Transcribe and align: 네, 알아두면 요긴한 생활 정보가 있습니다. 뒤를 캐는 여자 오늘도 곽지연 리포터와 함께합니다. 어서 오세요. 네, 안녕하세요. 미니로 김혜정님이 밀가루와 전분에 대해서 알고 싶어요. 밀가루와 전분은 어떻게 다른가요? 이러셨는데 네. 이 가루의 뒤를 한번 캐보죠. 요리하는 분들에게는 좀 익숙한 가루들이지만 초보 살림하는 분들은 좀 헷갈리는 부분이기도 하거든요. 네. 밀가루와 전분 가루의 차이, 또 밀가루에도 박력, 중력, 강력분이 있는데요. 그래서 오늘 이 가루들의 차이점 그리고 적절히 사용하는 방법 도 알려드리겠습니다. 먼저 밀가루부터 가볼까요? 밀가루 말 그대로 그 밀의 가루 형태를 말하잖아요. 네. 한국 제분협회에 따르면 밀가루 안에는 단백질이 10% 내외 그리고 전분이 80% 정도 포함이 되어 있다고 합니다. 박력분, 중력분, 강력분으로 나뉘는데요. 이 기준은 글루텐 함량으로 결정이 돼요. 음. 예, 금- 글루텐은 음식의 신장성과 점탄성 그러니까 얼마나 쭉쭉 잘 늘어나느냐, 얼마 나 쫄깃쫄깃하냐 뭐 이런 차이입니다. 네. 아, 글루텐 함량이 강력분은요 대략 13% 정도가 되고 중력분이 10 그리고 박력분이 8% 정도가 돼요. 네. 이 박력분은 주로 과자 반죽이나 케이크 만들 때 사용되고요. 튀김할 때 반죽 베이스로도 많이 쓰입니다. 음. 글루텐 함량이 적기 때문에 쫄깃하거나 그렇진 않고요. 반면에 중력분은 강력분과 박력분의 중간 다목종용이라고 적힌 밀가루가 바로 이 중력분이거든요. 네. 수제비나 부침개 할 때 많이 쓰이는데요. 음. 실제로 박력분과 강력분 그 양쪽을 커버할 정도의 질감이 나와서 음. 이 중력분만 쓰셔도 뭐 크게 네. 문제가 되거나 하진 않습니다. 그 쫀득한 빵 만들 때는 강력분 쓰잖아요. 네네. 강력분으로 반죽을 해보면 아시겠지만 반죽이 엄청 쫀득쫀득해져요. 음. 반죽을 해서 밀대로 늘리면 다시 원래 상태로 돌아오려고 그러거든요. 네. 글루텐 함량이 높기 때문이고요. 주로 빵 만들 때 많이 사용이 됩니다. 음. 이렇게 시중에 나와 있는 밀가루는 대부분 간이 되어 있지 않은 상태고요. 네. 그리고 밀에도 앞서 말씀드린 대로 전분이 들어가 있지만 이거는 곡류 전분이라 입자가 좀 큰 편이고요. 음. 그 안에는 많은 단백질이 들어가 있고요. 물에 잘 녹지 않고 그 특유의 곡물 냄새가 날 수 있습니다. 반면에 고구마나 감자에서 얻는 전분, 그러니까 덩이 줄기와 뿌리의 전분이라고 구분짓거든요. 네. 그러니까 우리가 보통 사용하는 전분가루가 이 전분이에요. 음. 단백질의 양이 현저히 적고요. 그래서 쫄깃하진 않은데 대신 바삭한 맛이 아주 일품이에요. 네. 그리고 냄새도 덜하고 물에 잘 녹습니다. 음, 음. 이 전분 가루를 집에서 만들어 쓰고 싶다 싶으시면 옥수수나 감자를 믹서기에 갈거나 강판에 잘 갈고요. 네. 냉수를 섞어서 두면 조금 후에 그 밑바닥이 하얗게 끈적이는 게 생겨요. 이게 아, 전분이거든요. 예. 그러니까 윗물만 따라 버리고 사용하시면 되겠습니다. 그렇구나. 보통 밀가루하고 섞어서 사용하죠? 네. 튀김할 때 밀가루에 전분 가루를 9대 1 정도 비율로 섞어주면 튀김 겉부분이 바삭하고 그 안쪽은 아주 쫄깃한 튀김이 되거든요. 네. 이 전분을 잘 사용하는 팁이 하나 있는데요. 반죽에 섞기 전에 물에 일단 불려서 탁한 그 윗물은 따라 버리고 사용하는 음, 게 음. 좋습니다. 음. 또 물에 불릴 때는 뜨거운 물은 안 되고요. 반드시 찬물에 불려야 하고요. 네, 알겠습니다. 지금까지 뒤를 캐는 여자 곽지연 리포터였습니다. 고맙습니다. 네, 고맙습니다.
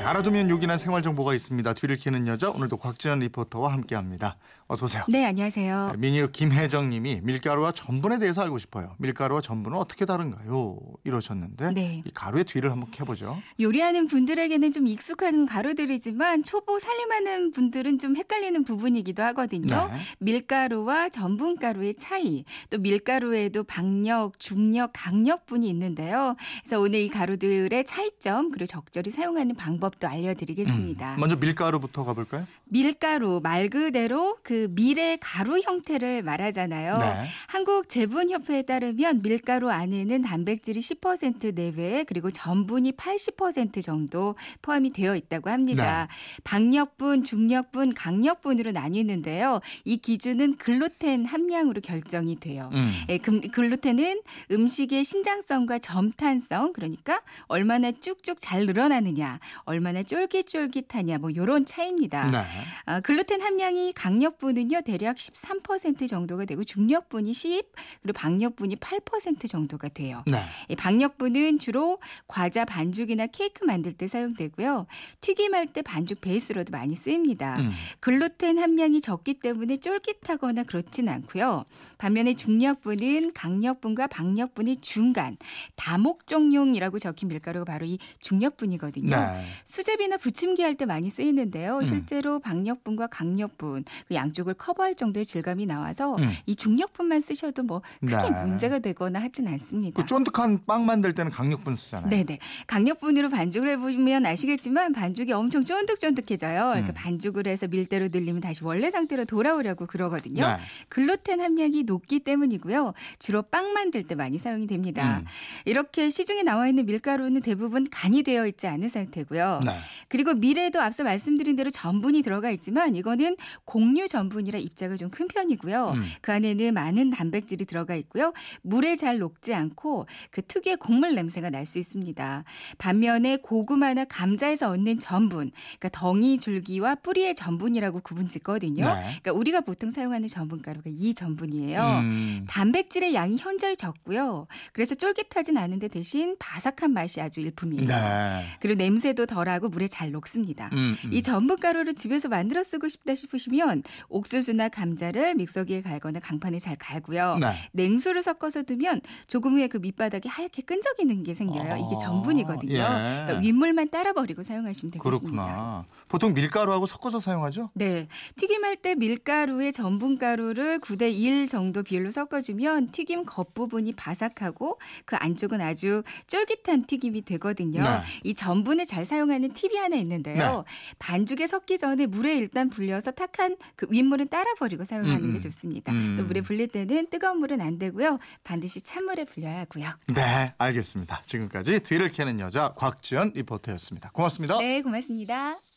네, 0.00 0.06
알아두면 0.06 0.48
요긴한 0.48 0.78
생활 0.78 1.02
정보가 1.02 1.34
있습니다. 1.34 1.74
뒤를 1.74 1.96
캐는 1.96 2.26
여자 2.26 2.48
오늘도 2.48 2.78
곽지연 2.78 3.18
리포터와 3.18 3.70
함께합니다. 3.70 4.38
어서 4.66 4.86
오세요. 4.86 5.04
네, 5.08 5.26
안녕하세요. 5.26 5.94
미니로 5.98 6.30
김혜정님이 6.30 7.20
밀가루와 7.22 7.72
전분에 7.72 8.18
대해서 8.18 8.40
알고 8.40 8.56
싶어요. 8.56 8.94
밀가루와 8.98 9.42
전분은 9.42 9.76
어떻게 9.76 10.06
다른가요? 10.06 10.78
이러셨는데 11.04 11.72
네. 11.74 12.02
이 12.06 12.10
가루의 12.14 12.44
뒤를 12.44 12.72
한번 12.72 12.90
캐보죠. 12.90 13.42
요리하는 13.60 14.06
분들에게는 14.06 14.72
좀 14.72 14.86
익숙한 14.86 15.44
가루들이지만 15.44 16.44
초보 16.44 16.78
살림하는 16.78 17.50
분들은 17.50 17.98
좀 17.98 18.16
헷갈리는 18.16 18.64
부분이기도 18.64 19.22
하거든요. 19.24 19.66
네. 19.66 19.98
밀가루와 20.20 21.10
전분 21.10 21.58
가루의 21.58 21.96
차이, 21.96 22.44
또 22.70 22.78
밀가루에도 22.78 23.64
박력, 23.64 24.38
중력, 24.38 24.92
강력분이 24.94 25.68
있는데요. 25.68 26.36
그래서 26.62 26.80
오늘 26.80 27.00
이 27.00 27.08
가루들의 27.08 27.84
차이점 27.84 28.50
그리고 28.50 28.64
적절히 28.64 29.10
사용하는 29.10 29.56
방법 29.56 29.89
도 29.98 30.06
알려드리겠습니다. 30.08 31.16
먼저 31.18 31.36
밀가루부터 31.36 32.04
가볼까요? 32.04 32.46
밀가루 32.64 33.40
말 33.42 33.68
그대로 33.68 34.36
그 34.42 34.68
밀의 34.70 35.18
가루 35.20 35.58
형태를 35.60 36.22
말하잖아요. 36.22 36.98
네. 36.98 37.24
한국 37.48 37.88
제분협회에 37.88 38.62
따르면 38.62 39.22
밀가루 39.22 39.70
안에는 39.70 40.22
단백질이 40.22 40.80
10% 40.80 41.54
내외 41.54 42.04
그리고 42.04 42.30
전분이 42.30 42.92
80% 42.92 43.82
정도 43.82 44.34
포함이 44.62 44.92
되어 44.92 45.16
있다고 45.16 45.50
합니다. 45.50 46.06
박력분, 46.44 47.24
중력분, 47.24 47.94
강력분으로 47.94 48.72
나뉘는데요. 48.72 49.60
이 49.84 49.96
기준은 49.96 50.56
글루텐 50.56 51.24
함량으로 51.24 51.80
결정이 51.80 52.36
돼요. 52.40 52.70
음. 52.72 52.86
예, 53.08 53.18
금- 53.18 53.40
글루텐은 53.40 54.20
음식의 54.52 55.04
신장성과 55.04 55.78
점탄성 55.78 56.72
그러니까 56.72 57.22
얼마나 57.46 57.90
쭉쭉 57.90 58.36
잘 58.40 58.66
늘어나느냐, 58.66 59.40
얼마 59.64 59.79
나 59.80 60.02
쫄깃쫄깃하냐 60.02 61.18
뭐 61.18 61.30
이런 61.30 61.64
차이입니다. 61.64 62.26
네. 62.26 62.44
아, 62.86 63.00
글루텐 63.00 63.40
함량이 63.40 63.92
강력분은요 63.92 64.82
대략 64.82 65.16
13% 65.16 66.06
정도가 66.08 66.44
되고 66.44 66.62
중력분이 66.62 67.32
10 67.32 67.72
그리고 68.02 68.18
박력분이 68.18 68.76
8% 68.76 69.48
정도가 69.48 69.88
돼요. 69.88 70.22
네. 70.26 70.40
이 70.68 70.76
박력분은 70.76 71.58
주로 71.58 71.98
과자 72.26 72.64
반죽이나 72.64 73.26
케이크 73.26 73.64
만들 73.64 73.92
때 73.92 74.06
사용되고요. 74.06 74.86
튀김할 75.20 75.72
때 75.72 75.82
반죽 75.82 76.20
베이스로도 76.20 76.70
많이 76.70 76.94
쓰입니다. 76.94 77.58
음. 77.58 77.72
글루텐 78.00 78.58
함량이 78.58 79.00
적기 79.00 79.34
때문에 79.34 79.78
쫄깃하거나 79.78 80.64
그렇진 80.64 81.08
않고요. 81.08 81.64
반면에 81.98 82.34
중력분은 82.34 83.32
강력분과 83.34 84.06
박력분의 84.08 84.78
중간 84.80 85.36
다목종용이라고 85.76 86.98
적힌 86.98 87.28
밀가루가 87.28 87.64
바로 87.64 87.86
이 87.86 87.98
중력분이거든요. 88.20 89.16
네. 89.16 89.44
수제비나 89.70 90.16
부침개 90.16 90.62
할 90.64 90.74
때 90.80 90.86
많이 90.86 91.10
쓰이는데요. 91.10 91.78
음. 91.78 91.84
실제로 91.84 92.38
박력분과 92.38 93.08
강력분 93.08 93.84
그 94.08 94.14
양쪽을 94.14 94.54
커버할 94.54 94.94
정도의 94.94 95.26
질감이 95.26 95.66
나와서 95.66 96.16
음. 96.16 96.30
이 96.46 96.56
중력분만 96.56 97.20
쓰셔도 97.20 97.62
뭐 97.62 97.82
크게 98.00 98.16
네. 98.16 98.44
문제가 98.44 98.78
되거나 98.78 99.20
하진 99.20 99.46
않습니다. 99.46 100.00
그 100.00 100.06
쫀득한 100.06 100.64
빵 100.66 100.86
만들 100.86 101.14
때는 101.14 101.30
강력분 101.30 101.76
쓰잖아요. 101.76 102.08
네네. 102.08 102.38
강력분으로 102.66 103.28
반죽을 103.28 103.68
해보면 103.68 104.24
아시겠지만 104.26 104.92
반죽이 104.92 105.32
엄청 105.32 105.64
쫀득쫀득해져요. 105.64 106.82
음. 106.86 106.94
반죽을 106.94 107.46
해서 107.46 107.68
밀대로 107.68 108.08
늘리면 108.10 108.40
다시 108.40 108.64
원래 108.64 108.90
상태로 108.90 109.26
돌아오려고 109.26 109.86
그러거든요. 109.86 110.46
네. 110.46 110.56
글루텐 110.88 111.40
함량이 111.40 111.84
높기 111.84 112.20
때문이고요. 112.20 112.94
주로 113.18 113.42
빵 113.42 113.72
만들 113.72 114.04
때 114.04 114.14
많이 114.14 114.38
사용이 114.38 114.66
됩니다. 114.66 115.18
음. 115.18 115.26
이렇게 115.66 116.10
시중에 116.10 116.42
나와 116.42 116.68
있는 116.68 116.86
밀가루는 116.86 117.42
대부분 117.42 117.86
간이 117.90 118.22
되어 118.22 118.46
있지 118.46 118.66
않은 118.66 118.88
상태고요. 118.88 119.59
네. 119.64 119.99
그리고 120.10 120.34
밀에도 120.34 120.82
앞서 120.82 121.02
말씀드린 121.04 121.56
대로 121.56 121.70
전분이 121.70 122.20
들어가 122.20 122.50
있지만 122.50 122.94
이거는 122.96 123.36
곡류 123.64 124.06
전분이라 124.08 124.58
입자가 124.58 124.96
좀 124.96 125.10
큰 125.10 125.28
편이고요. 125.28 125.92
음. 125.96 126.02
그 126.20 126.32
안에는 126.32 126.74
많은 126.74 127.10
단백질이 127.10 127.64
들어가 127.64 127.94
있고요. 127.96 128.32
물에 128.62 128.96
잘 128.96 129.18
녹지 129.18 129.54
않고 129.54 130.06
그 130.30 130.42
특유의 130.42 130.76
곡물 130.76 131.14
냄새가 131.14 131.48
날 131.50 131.64
수 131.70 131.78
있습니다. 131.78 132.42
반면에 132.78 133.36
고구마나 133.36 134.04
감자에서 134.04 134.70
얻는 134.70 134.98
전분, 134.98 135.52
그러니까 135.78 135.88
덩이 135.90 136.38
줄기와 136.38 136.96
뿌리의 136.96 137.34
전분이라고 137.36 138.00
구분짓거든요. 138.00 138.84
네. 138.84 139.00
그러니까 139.02 139.32
우리가 139.32 139.60
보통 139.60 139.90
사용하는 139.92 140.26
전분가루가 140.26 140.90
이 140.92 141.14
전분이에요. 141.14 141.80
음. 142.02 142.44
단백질의 142.48 143.14
양이 143.14 143.36
현저히 143.36 143.76
적고요. 143.76 144.48
그래서 144.72 144.96
쫄깃하진 144.96 145.56
않은데 145.58 145.86
대신 145.88 146.34
바삭한 146.40 146.92
맛이 146.92 147.20
아주 147.20 147.40
일품이에요. 147.40 147.86
네. 147.86 148.44
그리고 148.60 148.76
냄새도 148.78 149.26
덜하고 149.26 149.68
물에 149.68 149.86
잘 149.86 149.99
녹습니다. 150.08 150.70
음, 150.72 150.96
음. 151.04 151.12
이 151.12 151.22
전분 151.22 151.58
가루를 151.58 151.94
집에서 151.94 152.28
만들어 152.28 152.62
쓰고 152.62 152.88
싶다 152.88 153.14
싶으시면 153.14 153.82
옥수수나 154.08 154.70
감자를 154.70 155.34
믹서기에 155.34 155.82
갈거나 155.82 156.20
강판에 156.20 156.58
잘 156.58 156.76
갈고요. 156.76 157.36
네. 157.40 157.52
냉수를 157.72 158.22
섞어서 158.22 158.62
두면 158.62 159.02
조금 159.26 159.52
후에 159.52 159.68
그 159.68 159.76
밑바닥이 159.76 160.28
하얗게 160.28 160.62
끈적이는 160.62 161.22
게 161.24 161.34
생겨요. 161.34 161.76
이게 161.76 161.96
아, 161.96 161.98
전분이거든요. 161.98 162.72
예. 162.72 162.78
그러니까 162.78 163.38
윗물만 163.40 163.90
따라 163.90 164.12
버리고 164.12 164.42
사용하시면 164.42 164.92
되겠습니다. 164.92 165.02
그렇구나. 165.02 165.84
보통 166.08 166.34
밀가루하고 166.34 166.86
섞어서 166.86 167.20
사용하죠? 167.20 167.70
네. 167.74 168.08
튀김할 168.36 168.76
때 168.76 168.94
밀가루에 168.94 169.72
전분 169.72 170.18
가루를 170.18 170.80
9대 170.80 171.12
1 171.12 171.48
정도 171.48 171.82
비율로 171.82 172.10
섞어주면 172.10 172.90
튀김 172.90 173.24
겉부분이 173.26 173.92
바삭하고 173.94 174.78
그 175.04 175.16
안쪽은 175.16 175.60
아주 175.60 176.02
쫄깃한 176.26 176.86
튀김이 176.86 177.22
되거든요. 177.22 177.82
네. 177.82 178.00
이 178.24 178.34
전분을 178.34 178.86
잘 178.86 179.04
사용하는 179.04 179.52
팁이 179.52 179.76
하나 179.76 179.89
있는데요. 179.98 180.64
반죽에 180.98 181.46
섞기 181.46 181.78
전에 181.78 182.06
물에 182.06 182.36
일단 182.36 182.68
불려서 182.70 183.10
탁한 183.12 183.56
그 183.76 183.86
윗물은 183.90 184.28
따라 184.28 184.44
버리고 184.58 184.84
사용하는 184.84 185.24
음, 185.24 185.32
게 185.32 185.38
음. 185.38 185.40
좋습니다. 185.40 185.92
음. 185.92 186.16
또 186.16 186.24
물에 186.24 186.40
불릴 186.40 186.68
때는 186.68 187.08
뜨거운 187.10 187.38
물은 187.38 187.60
안 187.60 187.78
되고요. 187.78 188.18
반드시 188.44 188.80
찬물에 188.80 189.24
불려야 189.24 189.60
하고요. 189.60 189.86
네, 190.14 190.52
알겠습니다. 190.58 191.22
지금까지 191.26 191.80
뒤를 191.80 192.10
캐는 192.10 192.40
여자 192.40 192.72
곽지연 192.76 193.32
리포터였습니다. 193.34 194.10
고맙습니다. 194.10 194.58
네, 194.58 194.82
고맙습니다. 194.82 195.69